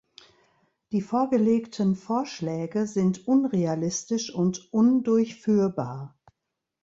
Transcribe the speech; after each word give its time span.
Die 0.91 1.01
vorgelegten 1.03 1.95
Vorschläge 1.95 2.87
sind 2.87 3.27
unrealistisch 3.27 4.33
und 4.33 4.73
undurchführbar. 4.73 6.17